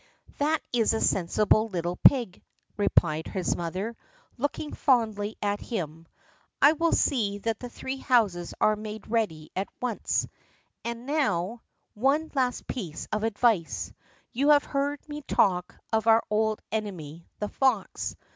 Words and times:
"That 0.39 0.63
is 0.73 0.95
a 0.95 0.99
sensible 0.99 1.67
little 1.69 1.97
pig," 1.97 2.41
replied 2.75 3.27
his 3.27 3.55
mother, 3.55 3.95
looking 4.35 4.73
fondly 4.73 5.35
at 5.43 5.59
him. 5.59 6.07
"I 6.59 6.71
will 6.73 6.91
see 6.91 7.37
that 7.37 7.59
the 7.59 7.69
three 7.69 7.97
houses 7.97 8.55
are 8.59 8.75
made 8.75 9.07
ready 9.11 9.51
at 9.55 9.67
once. 9.79 10.27
And 10.83 11.05
now 11.05 11.61
one 11.93 12.31
last 12.33 12.65
piece 12.65 13.07
of 13.11 13.21
advice. 13.21 13.93
You 14.33 14.49
have 14.49 14.63
heard 14.63 15.07
me 15.07 15.21
talk 15.21 15.75
of 15.93 16.07
our 16.07 16.23
old 16.31 16.63
enemy, 16.71 17.27
the 17.37 17.49
fox. 17.49 18.15